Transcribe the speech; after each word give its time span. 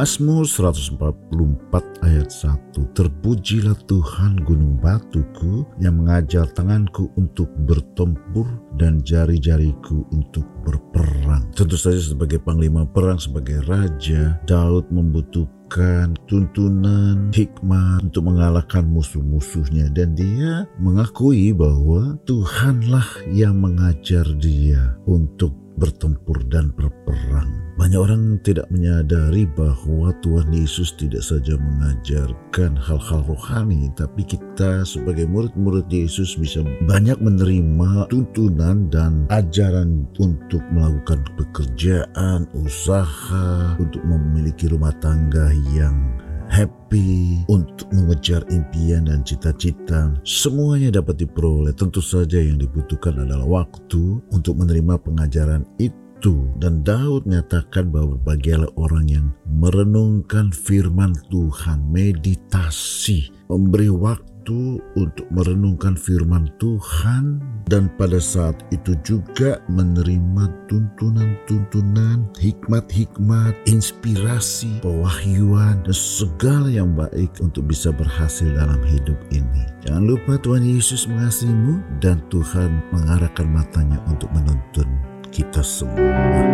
Mazmur 0.00 0.48
144 0.48 0.96
ayat 2.08 2.32
1 2.32 2.72
Terpujilah 2.96 3.76
Tuhan 3.84 4.40
gunung 4.48 4.80
batuku 4.80 5.68
yang 5.76 6.00
mengajar 6.00 6.48
tanganku 6.56 7.12
untuk 7.20 7.52
bertempur 7.68 8.48
dan 8.80 9.04
jari-jariku 9.04 10.08
untuk 10.08 10.48
berperang. 10.64 11.52
Tentu 11.52 11.76
saja 11.76 12.00
sebagai 12.00 12.40
panglima 12.40 12.88
perang, 12.88 13.20
sebagai 13.20 13.60
raja, 13.68 14.40
Daud 14.48 14.88
membutuhkan 14.88 16.16
tuntunan 16.24 17.28
hikmat 17.36 18.00
untuk 18.00 18.24
mengalahkan 18.24 18.88
musuh-musuhnya 18.88 19.92
dan 19.92 20.16
dia 20.16 20.64
mengakui 20.80 21.52
bahwa 21.52 22.16
Tuhanlah 22.24 23.28
yang 23.36 23.60
mengajar 23.60 24.24
dia 24.40 24.96
untuk 25.04 25.52
bertempur 25.76 26.40
dan 26.48 26.72
berperang. 26.72 27.59
Banyak 27.80 27.96
orang 27.96 28.36
tidak 28.44 28.68
menyadari 28.68 29.48
bahwa 29.56 30.12
Tuhan 30.20 30.52
Yesus 30.52 30.92
tidak 31.00 31.24
saja 31.24 31.56
mengajarkan 31.56 32.76
hal-hal 32.76 33.24
rohani, 33.24 33.88
tapi 33.96 34.20
kita 34.20 34.84
sebagai 34.84 35.24
murid-murid 35.24 35.88
Yesus 35.88 36.36
bisa 36.36 36.60
banyak 36.84 37.16
menerima 37.24 38.12
tuntunan 38.12 38.92
dan 38.92 39.24
ajaran 39.32 40.04
untuk 40.20 40.60
melakukan 40.76 41.24
pekerjaan, 41.40 42.44
usaha, 42.52 43.72
untuk 43.80 44.04
memiliki 44.04 44.68
rumah 44.68 44.92
tangga 45.00 45.48
yang 45.72 46.20
happy, 46.52 47.48
untuk 47.48 47.88
mengejar 47.96 48.44
impian 48.52 49.08
dan 49.08 49.24
cita-cita. 49.24 50.12
Semuanya 50.20 51.00
dapat 51.00 51.24
diperoleh. 51.24 51.72
Tentu 51.72 52.04
saja 52.04 52.44
yang 52.44 52.60
dibutuhkan 52.60 53.24
adalah 53.24 53.64
waktu 53.64 54.20
untuk 54.28 54.60
menerima 54.60 55.00
pengajaran 55.00 55.64
itu 55.80 56.09
itu 56.20 56.44
dan 56.60 56.84
Daud 56.84 57.24
nyatakan 57.24 57.88
bahwa 57.88 58.20
berbahagialah 58.20 58.68
orang 58.76 59.08
yang 59.08 59.26
merenungkan 59.48 60.52
firman 60.52 61.16
Tuhan, 61.32 61.80
meditasi, 61.88 63.32
memberi 63.48 63.88
waktu 63.88 64.84
untuk 65.00 65.24
merenungkan 65.32 65.96
firman 65.96 66.52
Tuhan 66.60 67.40
dan 67.72 67.88
pada 67.96 68.20
saat 68.20 68.52
itu 68.68 68.92
juga 69.00 69.64
menerima 69.72 70.68
tuntunan-tuntunan, 70.68 72.28
hikmat-hikmat, 72.36 73.56
inspirasi, 73.64 74.84
pewahyuan 74.84 75.80
dan 75.88 75.96
segala 75.96 76.68
yang 76.68 76.92
baik 76.92 77.32
untuk 77.40 77.64
bisa 77.64 77.88
berhasil 77.96 78.52
dalam 78.52 78.84
hidup 78.84 79.16
ini. 79.32 79.64
Jangan 79.88 80.04
lupa 80.04 80.36
Tuhan 80.36 80.68
Yesus 80.68 81.08
mengasihimu 81.08 81.80
dan 82.04 82.20
Tuhan 82.28 82.84
mengarahkan 82.92 83.48
matanya 83.48 83.96
untuk 84.04 84.28
menuntun 84.36 85.09
kita 85.30 85.62
semua. 85.62 86.49